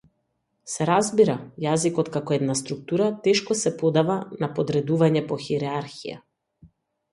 [0.75, 6.21] Се разбира, јазикот како една структура тешко се подава на подредување по хиерархија.